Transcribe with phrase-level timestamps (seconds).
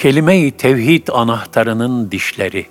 [0.00, 2.66] Kelime-i tevhid anahtarının dişleri.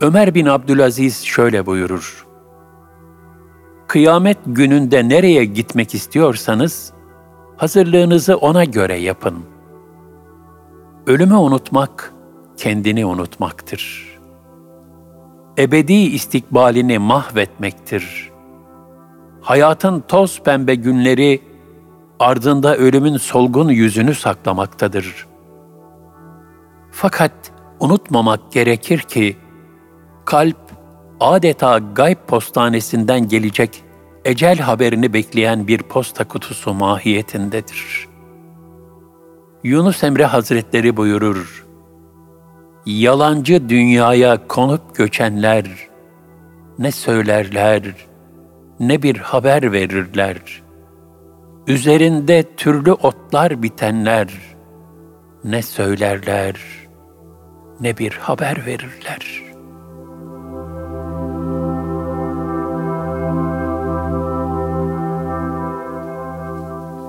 [0.00, 2.26] Ömer bin Abdülaziz şöyle buyurur.
[3.88, 6.92] Kıyamet gününde nereye gitmek istiyorsanız,
[7.56, 9.34] hazırlığınızı ona göre yapın.
[11.06, 12.12] Ölümü unutmak,
[12.56, 14.14] kendini unutmaktır.
[15.58, 18.30] Ebedi istikbalini mahvetmektir.
[19.40, 21.42] Hayatın toz pembe günleri,
[22.18, 25.33] ardında ölümün solgun yüzünü saklamaktadır.''
[26.96, 27.32] Fakat
[27.80, 29.36] unutmamak gerekir ki
[30.24, 30.56] kalp
[31.20, 33.82] adeta gayb postanesinden gelecek
[34.24, 38.08] ecel haberini bekleyen bir posta kutusu mahiyetindedir.
[39.64, 41.66] Yunus Emre Hazretleri buyurur,
[42.86, 45.64] Yalancı dünyaya konup göçenler
[46.78, 47.82] ne söylerler
[48.80, 50.62] ne bir haber verirler.
[51.66, 54.28] Üzerinde türlü otlar bitenler
[55.44, 56.83] ne söylerler.''
[57.80, 59.42] Ne bir haber verirler.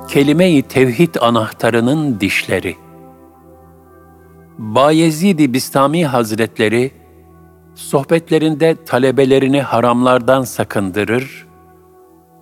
[0.10, 2.76] Kelime-i Tevhid anahtarının dişleri
[4.58, 6.92] Bayezid-i Bistami Hazretleri,
[7.76, 11.48] sohbetlerinde talebelerini haramlardan sakındırır,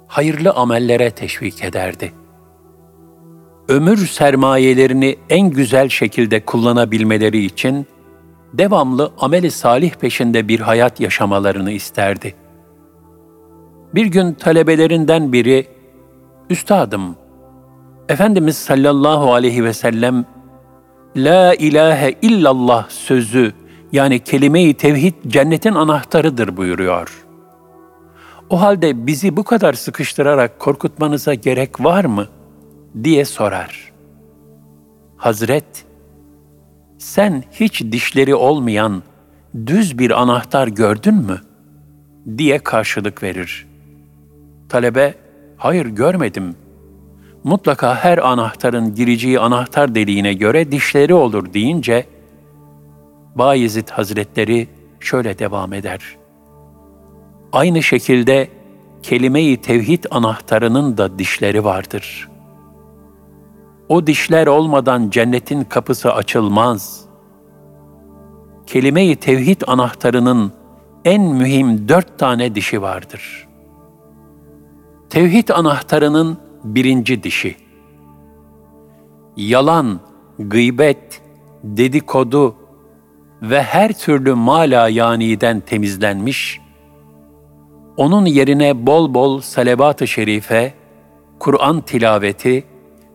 [0.07, 2.11] hayırlı amellere teşvik ederdi.
[3.67, 7.87] Ömür sermayelerini en güzel şekilde kullanabilmeleri için
[8.53, 12.35] devamlı ameli salih peşinde bir hayat yaşamalarını isterdi.
[13.95, 15.67] Bir gün talebelerinden biri,
[16.49, 17.15] Üstadım,
[18.09, 20.25] Efendimiz sallallahu aleyhi ve sellem,
[21.15, 23.53] La ilahe illallah sözü
[23.91, 27.25] yani kelime-i tevhid cennetin anahtarıdır buyuruyor.
[28.49, 32.27] O halde bizi bu kadar sıkıştırarak korkutmanıza gerek var mı?
[33.03, 33.91] diye sorar.
[35.17, 35.85] Hazret,
[36.97, 39.03] sen hiç dişleri olmayan
[39.65, 41.41] düz bir anahtar gördün mü?
[42.37, 43.67] diye karşılık verir.
[44.69, 45.13] Talebe,
[45.57, 46.55] hayır görmedim.
[47.43, 52.05] Mutlaka her anahtarın gireceği anahtar deliğine göre dişleri olur deyince,
[53.35, 54.67] Bayezid Hazretleri
[54.99, 56.01] şöyle devam eder.
[57.51, 58.47] Aynı şekilde
[59.03, 62.32] kelime-i tevhid anahtarının da dişleri vardır.''
[63.89, 67.05] O dişler olmadan cennetin kapısı açılmaz.
[68.65, 70.51] Kelime-i tevhid anahtarının
[71.05, 73.47] en mühim dört tane dişi vardır.
[75.09, 77.55] Tevhid anahtarının birinci dişi.
[79.37, 79.99] Yalan,
[80.39, 81.21] gıybet,
[81.63, 82.55] dedikodu
[83.41, 86.61] ve her türlü mala yaniden temizlenmiş,
[87.97, 90.73] onun yerine bol bol salavat-ı şerife,
[91.39, 92.63] Kur'an tilaveti,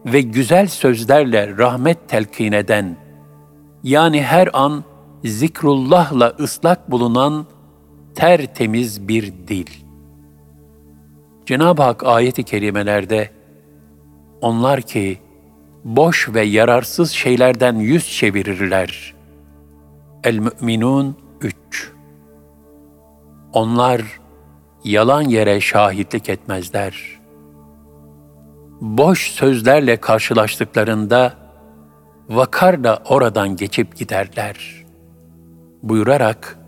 [0.07, 2.97] ve güzel sözlerle rahmet telkin eden,
[3.83, 4.85] yani her an
[5.25, 7.47] zikrullahla ıslak bulunan
[8.15, 9.67] tertemiz bir dil.
[11.47, 13.31] Cenab-ı Hak ayeti kerimelerde,
[14.41, 15.19] onlar ki
[15.85, 19.15] boş ve yararsız şeylerden yüz çevirirler.
[20.25, 21.93] El-Mü'minun 3
[23.53, 24.03] Onlar
[24.85, 27.18] yalan yere şahitlik etmezler.''
[28.81, 31.35] Boş sözlerle karşılaştıklarında
[32.29, 34.85] vakarla oradan geçip giderler.
[35.83, 36.59] Buyurarak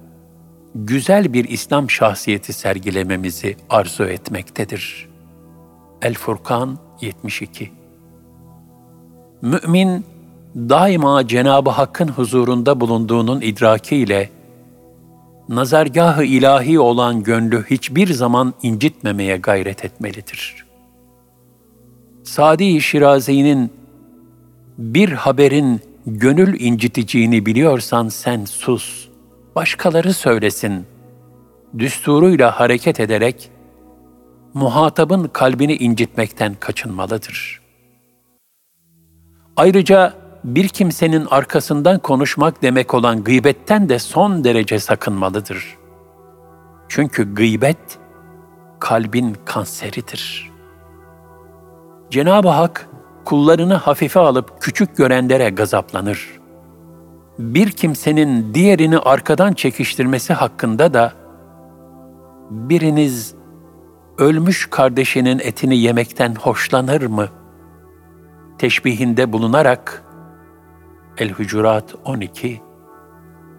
[0.74, 5.08] güzel bir İslam şahsiyeti sergilememizi arzu etmektedir.
[6.02, 7.72] El Furkan 72
[9.42, 10.04] Mümin
[10.56, 14.30] daima Cenab-ı Hakk'ın huzurunda bulunduğunun idrakiyle
[15.48, 20.69] nazargahı ilahi olan gönlü hiçbir zaman incitmemeye gayret etmelidir.''
[22.30, 23.72] Sadi Şirazi'nin
[24.78, 29.08] bir haberin gönül inciteceğini biliyorsan sen sus,
[29.56, 30.86] başkaları söylesin.
[31.78, 33.50] Düsturuyla hareket ederek
[34.54, 37.60] muhatabın kalbini incitmekten kaçınmalıdır.
[39.56, 40.14] Ayrıca
[40.44, 45.76] bir kimsenin arkasından konuşmak demek olan gıybetten de son derece sakınmalıdır.
[46.88, 47.98] Çünkü gıybet
[48.80, 50.49] kalbin kanseridir.''
[52.10, 52.88] Cenab-ı Hak
[53.24, 56.40] kullarını hafife alıp küçük görenlere gazaplanır.
[57.38, 61.12] Bir kimsenin diğerini arkadan çekiştirmesi hakkında da
[62.50, 63.34] biriniz
[64.18, 67.28] ölmüş kardeşinin etini yemekten hoşlanır mı?
[68.58, 70.04] Teşbihinde bulunarak
[71.18, 72.60] El-Hucurat 12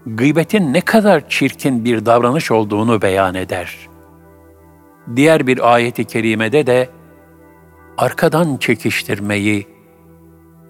[0.05, 3.77] gıybetin ne kadar çirkin bir davranış olduğunu beyan eder.
[5.15, 6.89] Diğer bir ayeti kerimede de
[7.97, 9.67] arkadan çekiştirmeyi,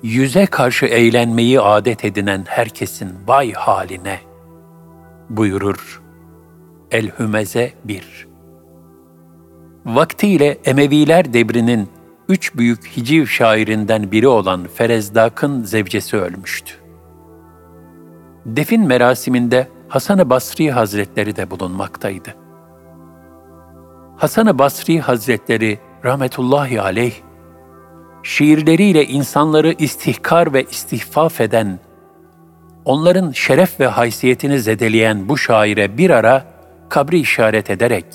[0.03, 4.19] yüze karşı eğlenmeyi adet edinen herkesin vay haline
[5.29, 6.01] buyurur
[6.91, 8.27] El-Hümeze 1.
[9.85, 11.89] Vaktiyle Emeviler devrinin
[12.29, 16.73] üç büyük hiciv şairinden biri olan Ferezdak'ın zevcesi ölmüştü.
[18.45, 22.35] Defin merasiminde Hasan-ı Basri Hazretleri de bulunmaktaydı.
[24.17, 27.13] Hasan-ı Basri Hazretleri rahmetullahi aleyh,
[28.23, 31.79] şiirleriyle insanları istihkar ve istihfaf eden,
[32.85, 36.45] onların şeref ve haysiyetini zedeleyen bu şaire bir ara
[36.89, 38.05] kabri işaret ederek,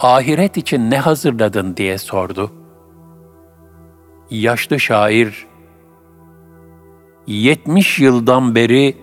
[0.00, 2.50] ahiret için ne hazırladın diye sordu.
[4.30, 5.46] Yaşlı şair,
[7.26, 8.96] yetmiş yıldan beri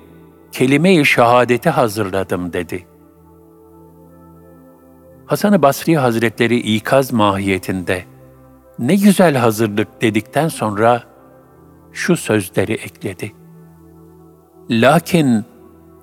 [0.51, 2.88] kelime-i şehadeti hazırladım dedi.
[5.29, 8.03] Hasan-ı Basri Hazretleri ikaz mahiyetinde
[8.79, 11.03] ne güzel hazırlık dedikten sonra
[11.91, 13.33] şu sözleri ekledi.
[14.69, 15.45] Lakin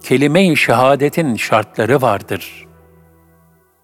[0.02, 2.66] kelime-i şehadetin şartları vardır.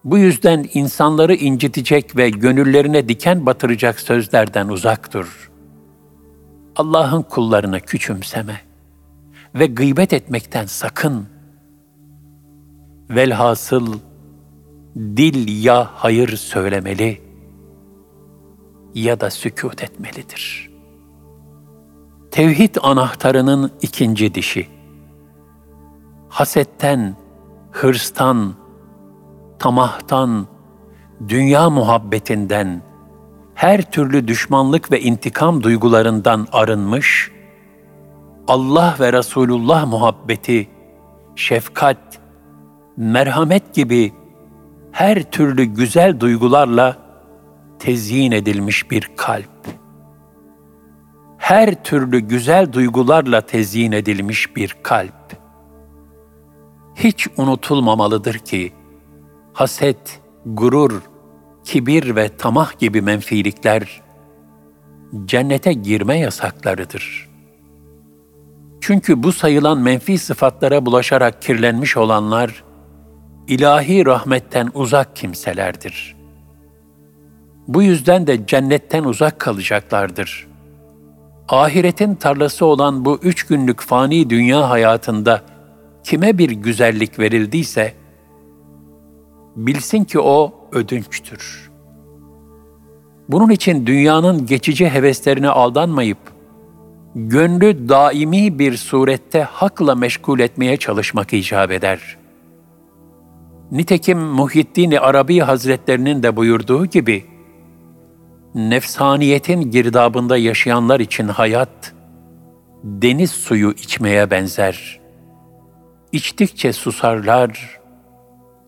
[0.04, 5.50] Bu yüzden insanları incitecek ve gönüllerine diken batıracak sözlerden uzak dur.
[6.76, 8.60] Allah'ın kullarını küçümseme
[9.54, 11.26] ve gıybet etmekten sakın.
[13.10, 13.98] Velhasıl
[14.96, 17.20] dil ya hayır söylemeli
[18.94, 20.70] ya da sükut etmelidir.
[22.30, 24.68] Tevhid anahtarının ikinci dişi.
[26.28, 27.16] Hasetten,
[27.70, 28.54] hırstan,
[29.58, 30.46] tamahtan,
[31.28, 32.82] dünya muhabbetinden,
[33.54, 37.30] her türlü düşmanlık ve intikam duygularından arınmış,
[38.48, 40.68] Allah ve Resulullah muhabbeti,
[41.36, 42.20] şefkat,
[42.96, 44.12] merhamet gibi
[44.92, 46.96] her türlü güzel duygularla
[47.78, 49.66] tezyin edilmiş bir kalp.
[51.38, 55.36] Her türlü güzel duygularla tezyin edilmiş bir kalp.
[56.94, 58.72] Hiç unutulmamalıdır ki
[59.52, 61.02] haset, gurur,
[61.64, 64.02] kibir ve tamah gibi menfilikler
[65.24, 67.28] cennete girme yasaklarıdır.
[68.80, 72.64] Çünkü bu sayılan menfi sıfatlara bulaşarak kirlenmiş olanlar
[73.48, 76.16] ilahi rahmetten uzak kimselerdir.
[77.68, 80.46] Bu yüzden de cennetten uzak kalacaklardır.
[81.48, 85.42] Ahiretin tarlası olan bu üç günlük fani dünya hayatında
[86.04, 87.94] kime bir güzellik verildiyse,
[89.56, 91.70] bilsin ki o ödünçtür.
[93.28, 96.18] Bunun için dünyanın geçici heveslerine aldanmayıp,
[97.14, 102.21] gönlü daimi bir surette hakla meşgul etmeye çalışmak icap eder.
[103.72, 107.26] Nitekim Muhyiddin Arabi Hazretlerinin de buyurduğu gibi,
[108.54, 111.94] nefsaniyetin girdabında yaşayanlar için hayat,
[112.84, 115.00] deniz suyu içmeye benzer.
[116.12, 117.80] İçtikçe susarlar,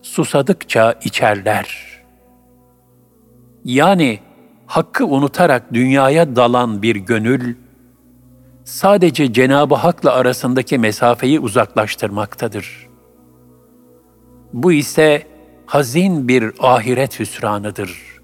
[0.01, 2.01] susadıkça içerler.
[3.65, 4.19] Yani
[4.65, 7.55] hakkı unutarak dünyaya dalan bir gönül,
[8.63, 12.94] sadece Cenab-ı Hak'la arasındaki mesafeyi uzaklaştırmaktadır.
[14.55, 15.23] Bu ise
[15.65, 18.21] hazin bir ahiret hüsranıdır.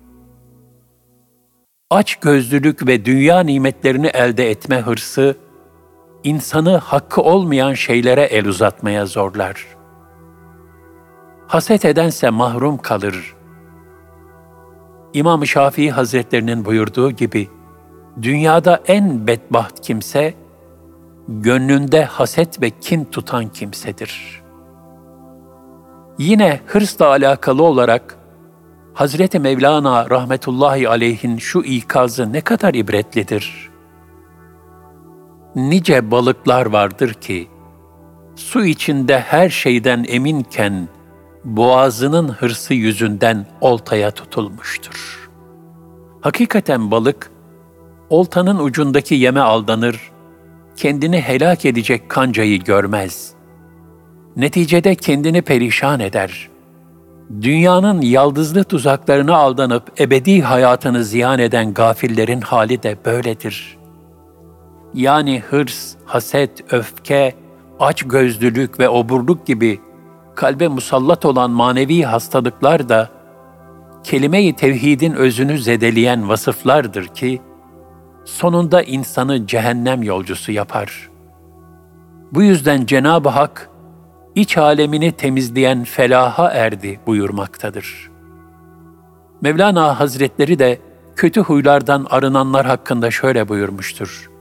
[1.89, 5.37] Aç gözlülük ve dünya nimetlerini elde etme hırsı,
[6.23, 9.67] insanı hakkı olmayan şeylere el uzatmaya zorlar.
[11.47, 13.35] Haset edense mahrum kalır.
[15.13, 17.49] İmam Şafii Hazretlerinin buyurduğu gibi,
[18.21, 20.33] dünyada en bedbaht kimse,
[21.27, 24.40] gönlünde haset ve kin tutan kimsedir.
[26.17, 28.17] Yine hırsla alakalı olarak,
[28.93, 33.69] Hazreti Mevlana rahmetullahi aleyhin şu ikazı ne kadar ibretlidir.
[35.55, 37.47] Nice balıklar vardır ki,
[38.35, 40.87] su içinde her şeyden eminken,
[41.43, 45.29] boğazının hırsı yüzünden oltaya tutulmuştur.
[46.21, 47.31] Hakikaten balık,
[48.09, 50.11] oltanın ucundaki yeme aldanır,
[50.75, 53.33] kendini helak edecek kancayı görmez.
[54.35, 56.49] Neticede kendini perişan eder.
[57.41, 63.77] Dünyanın yaldızlı tuzaklarına aldanıp ebedi hayatını ziyan eden gafillerin hali de böyledir.
[64.93, 67.35] Yani hırs, haset, öfke,
[67.79, 69.79] aç gözlülük ve oburluk gibi
[70.35, 73.09] kalbe musallat olan manevi hastalıklar da
[74.03, 77.41] kelime-i tevhidin özünü zedeleyen vasıflardır ki,
[78.25, 81.09] sonunda insanı cehennem yolcusu yapar.
[82.31, 83.70] Bu yüzden Cenab-ı Hak,
[84.35, 88.11] iç alemini temizleyen felaha erdi buyurmaktadır.
[89.41, 90.79] Mevlana Hazretleri de
[91.15, 94.31] kötü huylardan arınanlar hakkında şöyle buyurmuştur.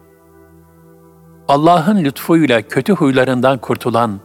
[1.49, 4.21] Allah'ın lütfuyla kötü huylarından kurtulan,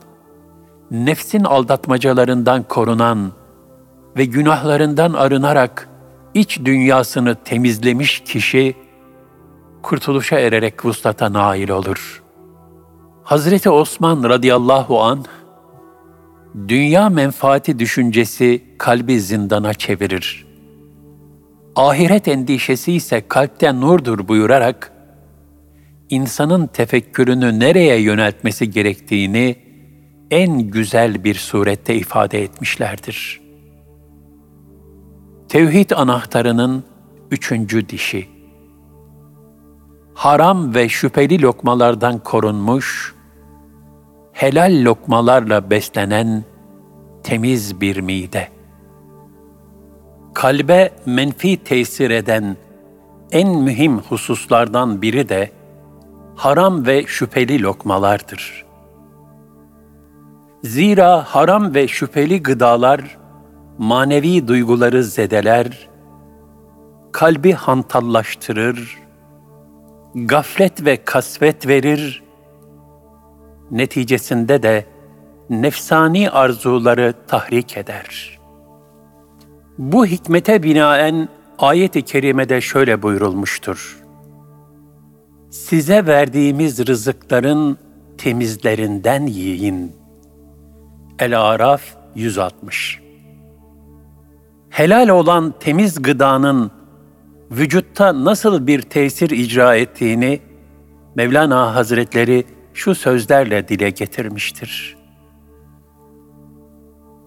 [0.92, 3.32] nefsin aldatmacalarından korunan
[4.18, 5.90] ve günahlarından arınarak
[6.34, 8.76] iç dünyasını temizlemiş kişi,
[9.82, 12.24] kurtuluşa ererek vuslata nail olur.
[13.24, 15.26] Hazreti Osman radıyallahu an
[16.68, 20.46] dünya menfaati düşüncesi kalbi zindana çevirir.
[21.76, 24.92] Ahiret endişesi ise kalpten nurdur buyurarak,
[26.10, 29.56] insanın tefekkürünü nereye yöneltmesi gerektiğini
[30.32, 33.42] en güzel bir surette ifade etmişlerdir.
[35.50, 36.84] Tevhid anahtarının
[37.32, 38.28] üçüncü dişi.
[40.14, 43.16] Haram ve şüpheli lokmalardan korunmuş,
[44.36, 46.44] helal lokmalarla beslenen
[47.24, 48.48] temiz bir mide.
[50.34, 52.58] Kalbe menfi tesir eden
[53.32, 55.52] en mühim hususlardan biri de
[56.36, 58.66] haram ve şüpheli lokmalardır.
[60.64, 63.18] Zira haram ve şüpheli gıdalar
[63.78, 65.90] manevi duyguları zedeler,
[67.12, 68.98] kalbi hantallaştırır,
[70.16, 72.25] gaflet ve kasvet verir,
[73.72, 74.86] neticesinde de
[75.50, 78.40] nefsani arzuları tahrik eder.
[79.78, 81.30] Bu hikmete binaen
[81.60, 84.04] ayet-i kerimede şöyle buyurulmuştur.
[85.50, 87.78] Size verdiğimiz rızıkların
[88.18, 89.92] temizlerinden yiyin.
[91.20, 91.82] El-Araf
[92.16, 93.02] 160
[94.70, 96.72] Helal olan temiz gıdanın
[97.52, 100.40] vücutta nasıl bir tesir icra ettiğini
[101.16, 104.98] Mevlana Hazretleri şu sözlerle dile getirmiştir.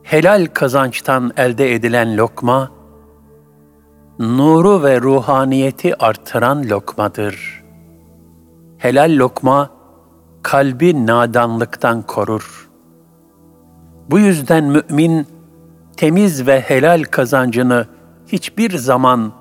[0.02, 2.72] Helal kazançtan elde edilen lokma,
[4.18, 7.64] nuru ve ruhaniyeti artıran lokmadır.
[8.78, 9.70] Helal lokma,
[10.42, 12.70] kalbi nadanlıktan korur.
[14.10, 15.26] Bu yüzden mümin,
[15.96, 17.86] temiz ve helal kazancını
[18.26, 19.32] hiçbir zaman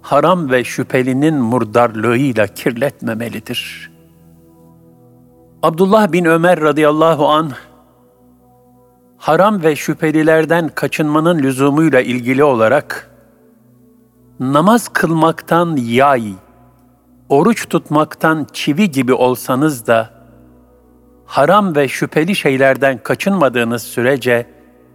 [0.00, 3.91] haram ve şüphelinin murdarlığıyla kirletmemelidir.
[5.62, 7.52] Abdullah bin Ömer radıyallahu an
[9.18, 13.10] haram ve şüphelilerden kaçınmanın lüzumuyla ilgili olarak
[14.40, 16.32] namaz kılmaktan yay,
[17.28, 20.10] oruç tutmaktan çivi gibi olsanız da
[21.26, 24.46] haram ve şüpheli şeylerden kaçınmadığınız sürece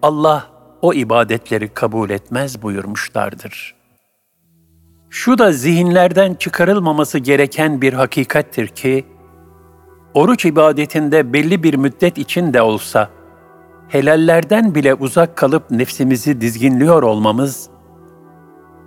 [0.02, 0.48] Allah
[0.82, 3.76] o ibadetleri kabul etmez buyurmuşlardır.
[5.10, 9.06] Şu da zihinlerden çıkarılmaması gereken bir hakikattir ki,
[10.18, 13.10] oruç ibadetinde belli bir müddet için de olsa,
[13.88, 17.70] helallerden bile uzak kalıp nefsimizi dizginliyor olmamız,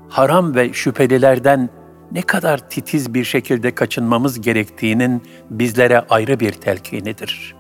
[0.09, 1.71] haram ve şüphelilerden
[2.13, 7.57] ne kadar titiz bir şekilde kaçınmamız gerektiğinin bizlere ayrı bir telkinidir.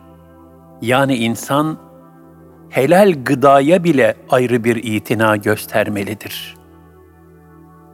[0.82, 1.78] Yani insan,
[2.70, 6.56] helal gıdaya bile ayrı bir itina göstermelidir.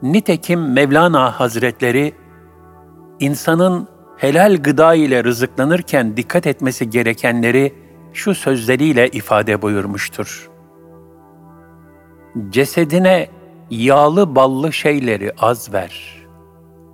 [0.01, 2.13] Nitekim Mevlana Hazretleri,
[3.19, 7.73] insanın helal gıda ile rızıklanırken dikkat etmesi gerekenleri
[8.13, 10.49] şu sözleriyle ifade buyurmuştur.
[12.49, 13.29] Cesedine
[13.69, 16.17] yağlı ballı şeyleri az ver.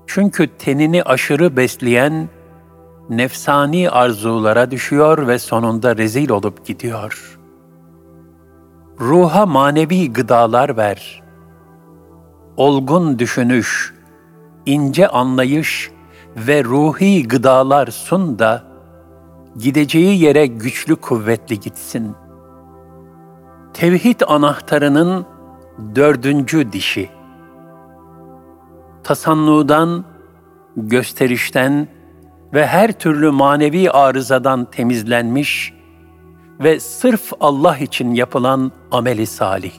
[0.08, 2.30] Çünkü tenini aşırı besleyen
[3.10, 7.44] nefsani arzulara düşüyor ve sonunda rezil olup gidiyor.''
[9.00, 11.24] ruha manevi gıdalar ver.
[12.58, 13.94] Olgun düşünüş,
[14.66, 15.92] ince anlayış
[16.38, 18.64] ve ruhi gıdalar sun da
[19.58, 22.16] gideceği yere güçlü kuvvetli gitsin.
[23.74, 25.26] Tevhid anahtarının
[25.96, 27.10] dördüncü dişi.
[29.04, 30.06] Tasannudan,
[30.78, 31.88] gösterişten
[32.54, 35.74] ve her türlü manevi arızadan temizlenmiş
[36.60, 39.74] ve sırf Allah için yapılan ameli salih.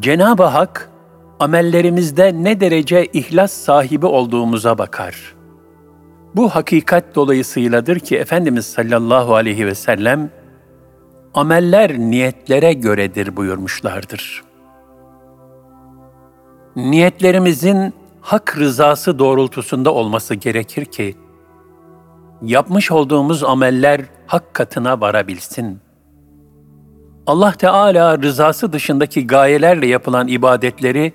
[0.00, 0.90] Cenab-ı Hak
[1.44, 5.34] amellerimizde ne derece ihlas sahibi olduğumuza bakar.
[6.36, 10.30] Bu hakikat dolayısıyladır ki Efendimiz sallallahu aleyhi ve sellem
[11.34, 14.44] ameller niyetlere göredir buyurmuşlardır.
[16.76, 21.14] Niyetlerimizin hak rızası doğrultusunda olması gerekir ki
[22.42, 25.78] yapmış olduğumuz ameller hak katına varabilsin.
[27.26, 31.12] Allah Teala rızası dışındaki gayelerle yapılan ibadetleri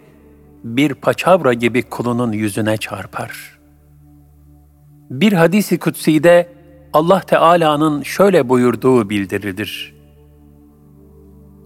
[0.64, 3.60] bir paçavra gibi kulunun yüzüne çarpar.
[5.10, 6.50] Bir hadisi kutsi'de
[6.94, 9.96] Allah Teala'nın şöyle buyurduğu bildirilir.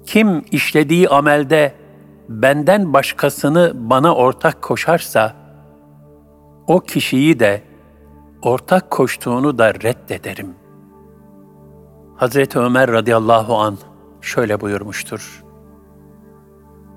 [0.06, 1.74] Kim işlediği amelde
[2.30, 5.36] benden başkasını bana ortak koşarsa,
[6.68, 7.62] o kişiyi de
[8.42, 10.56] ortak koştuğunu da reddederim.
[12.16, 13.78] Hazreti Ömer radıyallahu an
[14.22, 15.43] şöyle buyurmuştur.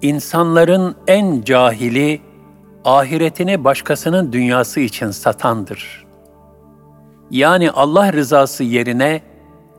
[0.06, 2.20] İnsanların en cahili
[2.84, 6.06] ahiretini başkasının dünyası için satandır.
[7.30, 9.22] Yani Allah rızası yerine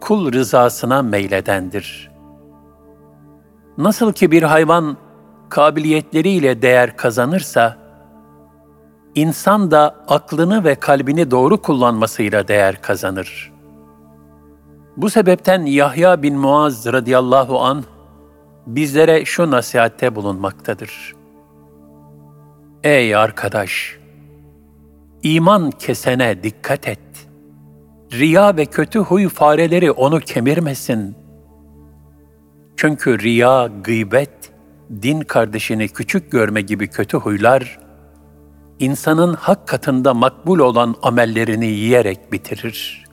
[0.01, 2.11] kul rızasına meyledendir.
[3.77, 4.97] Nasıl ki bir hayvan
[5.49, 7.77] kabiliyetleriyle değer kazanırsa,
[9.15, 13.53] insan da aklını ve kalbini doğru kullanmasıyla değer kazanır.
[14.97, 17.83] Bu sebepten Yahya bin Muaz radıyallahu an
[18.67, 21.15] bizlere şu nasihatte bulunmaktadır.
[22.83, 23.97] Ey arkadaş!
[25.23, 26.99] İman kesene dikkat et.
[28.11, 31.15] Riya ve kötü huy fareleri onu kemirmesin.
[32.75, 34.51] Çünkü riya, gıybet,
[35.01, 37.79] din kardeşini küçük görme gibi kötü huylar,
[38.79, 43.05] insanın hak katında makbul olan amellerini yiyerek bitirir.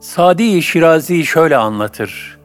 [0.00, 2.39] Sadi Şirazi şöyle anlatır.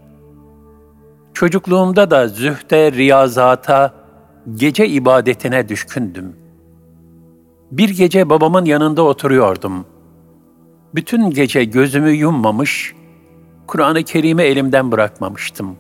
[1.35, 3.93] Çocukluğumda da zühte, riyazata,
[4.55, 6.35] gece ibadetine düşkündüm.
[7.71, 9.85] Bir gece babamın yanında oturuyordum.
[10.95, 12.95] Bütün gece gözümü yummamış,
[13.67, 15.75] Kur'an-ı Kerim'i elimden bırakmamıştım.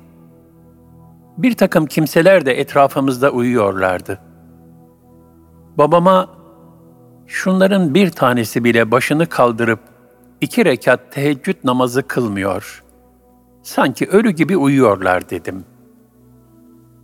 [1.37, 4.19] Bir takım kimseler de etrafımızda uyuyorlardı.
[5.77, 6.29] Babama,
[7.27, 9.79] şunların bir tanesi bile başını kaldırıp
[10.41, 12.84] iki rekat teheccüd namazı kılmıyor.
[13.65, 15.65] Sanki ölü gibi uyuyorlar dedim.''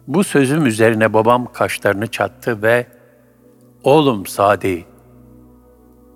[0.08, 2.88] Bu sözüm üzerine babam kaşlarını çattı ve
[3.84, 4.86] "Oğlum Sadi,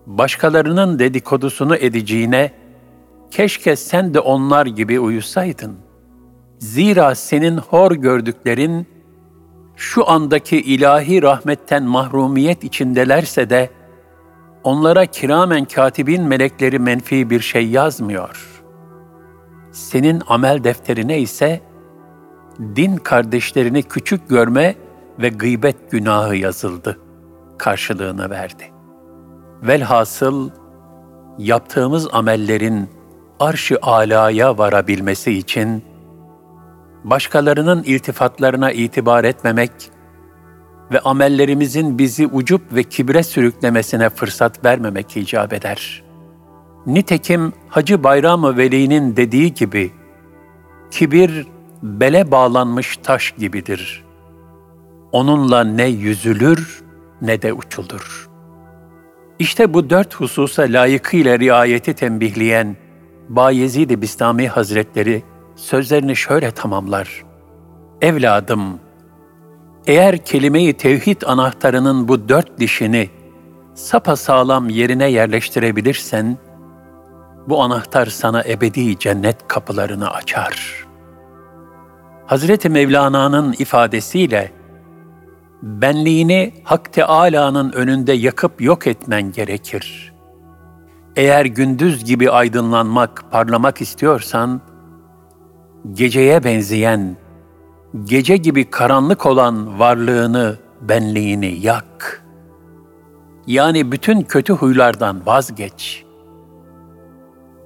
[0.06, 2.52] başkalarının dedikodusunu edeceğine
[3.32, 5.78] keşke sen de onlar gibi uyusaydın.
[6.60, 8.88] Zira senin hor gördüklerin
[9.76, 13.70] şu andaki ilahi rahmetten mahrumiyet içindelerse de
[14.64, 18.55] onlara kiramen katibin melekleri menfi bir şey yazmıyor.
[19.76, 21.62] Senin amel defterine ise
[22.76, 24.76] din kardeşlerini küçük görme
[25.20, 27.00] ve gıybet günahı yazıldı.
[27.58, 28.72] Karşılığını verdi.
[29.64, 30.50] Velhasıl
[31.38, 32.90] yaptığımız amellerin
[33.40, 35.84] arş-ı alaya varabilmesi için
[37.04, 39.72] başkalarının iltifatlarına itibar etmemek
[40.92, 46.05] ve amellerimizin bizi ucup ve kibre sürüklemesine fırsat vermemek icap eder.
[46.88, 49.92] Nitekim Hacı Bayram-ı Veli'nin dediği gibi,
[50.92, 51.48] kibir
[51.84, 54.04] bele bağlanmış taş gibidir.
[55.12, 56.84] Onunla ne yüzülür
[57.22, 58.30] ne de uçulur.
[59.40, 62.78] İşte bu dört hususa layıkıyla riayeti tembihleyen
[63.30, 65.24] Bayezid-i Bistami Hazretleri
[65.56, 67.24] sözlerini şöyle tamamlar.
[68.02, 68.80] Evladım,
[69.88, 73.10] eğer kelime-i tevhid anahtarının bu dört dişini
[73.74, 74.16] sapa
[74.70, 76.38] yerine yerleştirebilirsen,
[77.50, 80.86] bu anahtar sana ebedi cennet kapılarını açar.''
[82.26, 84.52] Hazreti Mevlana'nın ifadesiyle
[85.62, 90.14] benliğini Hak Teâlâ'nın önünde yakıp yok etmen gerekir.
[91.16, 94.62] Eğer gündüz gibi aydınlanmak, parlamak istiyorsan,
[95.92, 97.18] geceye benzeyen,
[98.04, 102.24] gece gibi karanlık olan varlığını, benliğini yak.
[103.48, 106.05] Yani bütün kötü huylardan vazgeç.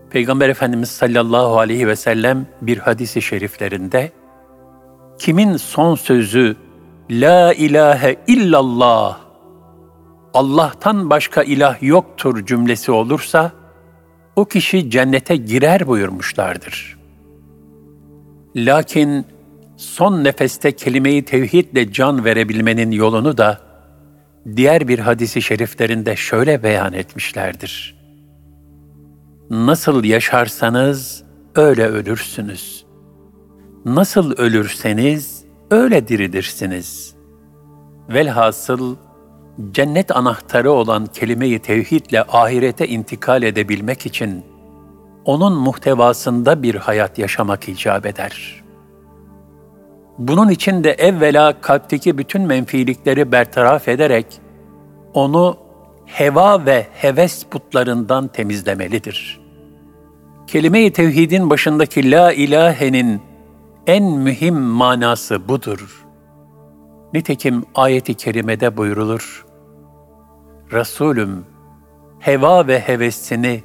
[0.10, 4.12] Peygamber Efendimiz sallallahu aleyhi ve sellem bir hadisi şeriflerinde,
[5.20, 6.56] kimin son sözü
[7.12, 9.20] La ilahe illallah
[10.34, 13.52] Allah'tan başka ilah yoktur cümlesi olursa
[14.36, 17.00] o kişi cennete girer buyurmuşlardır.
[18.56, 19.26] Lakin
[19.78, 23.62] son nefeste kelimeyi tevhidle can verebilmenin yolunu da
[24.56, 27.99] diğer bir hadisi şeriflerinde şöyle beyan etmişlerdir.
[29.50, 31.24] Nasıl yaşarsanız
[31.56, 32.86] öyle ölürsünüz.
[33.86, 37.16] Nasıl ölürseniz öyle diridirsiniz.
[38.10, 38.96] Velhasıl
[39.72, 44.46] cennet anahtarı olan kelime-i tevhidle ahirete intikal edebilmek için
[45.26, 48.64] onun muhtevasında bir hayat yaşamak icap eder.
[50.18, 54.26] Bunun için de evvela kalpteki bütün menfilikleri bertaraf ederek
[55.14, 55.58] onu
[56.06, 59.39] heva ve heves putlarından temizlemelidir.
[60.52, 63.22] Kelime-i tevhidin başındaki la ilahe'nin
[63.88, 66.06] en mühim manası budur.
[67.14, 69.46] Nitekim ayeti kerimede buyrulur.
[70.72, 71.46] Resulüm,
[72.20, 73.64] heva ve hevesini,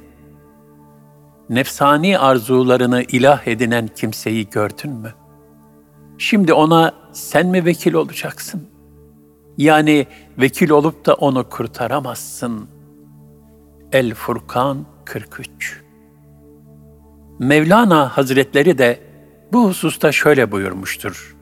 [1.49, 5.13] nefsani arzularını ilah edinen kimseyi gördün mü?
[6.17, 8.69] Şimdi ona sen mi vekil olacaksın?
[9.57, 12.67] Yani vekil olup da onu kurtaramazsın.
[13.91, 15.84] El Furkan 43
[17.39, 18.99] Mevlana Hazretleri de
[19.53, 21.35] bu hususta şöyle buyurmuştur.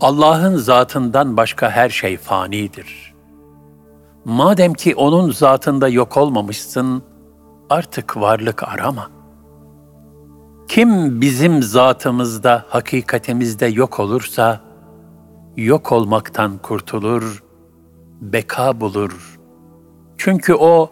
[0.00, 3.14] Allah'ın zatından başka her şey fanidir.
[4.24, 7.02] Madem ki onun zatında yok olmamışsın,
[7.70, 9.10] artık varlık arama.
[10.68, 14.60] Kim bizim zatımızda, hakikatimizde yok olursa,
[15.56, 17.44] yok olmaktan kurtulur,
[18.20, 19.40] beka bulur.
[20.18, 20.90] Çünkü o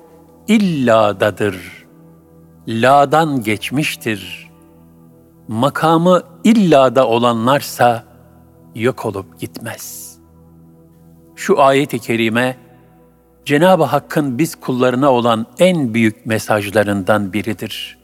[0.49, 1.80] illadadır,
[2.69, 4.51] la'dan geçmiştir.
[5.49, 8.05] Makamı illada olanlarsa
[8.75, 10.17] yok olup gitmez.
[11.37, 12.57] Şu ayet-i kerime,
[13.45, 17.99] Cenab-ı Hakk'ın biz kullarına olan en büyük mesajlarından biridir.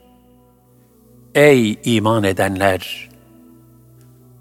[1.35, 3.09] Ey iman edenler!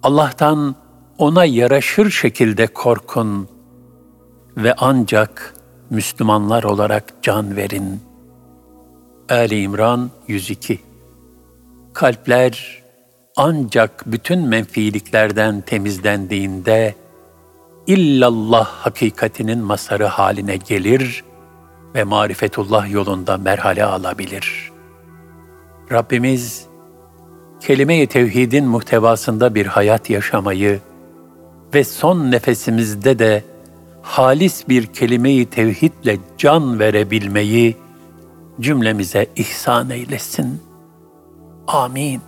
[0.04, 0.75] Allah'tan
[1.17, 3.49] ona yaraşır şekilde korkun
[4.58, 5.54] ve ancak
[5.89, 8.01] Müslümanlar olarak can verin.
[9.29, 10.79] Ali İmran 102
[11.93, 12.83] Kalpler
[13.35, 16.95] ancak bütün menfiiliklerden temizlendiğinde
[17.88, 21.23] illallah hakikatinin masarı haline gelir
[21.95, 24.71] ve marifetullah yolunda merhale alabilir.
[25.91, 26.65] Rabbimiz
[27.61, 30.79] kelime-i tevhidin muhtevasında bir hayat yaşamayı
[31.73, 33.43] ve son nefesimizde de
[34.01, 37.85] halis bir kelime-i tevhidle can verebilmeyi
[38.61, 40.61] cümlemize ihsan eylesin.
[41.67, 42.21] Amin.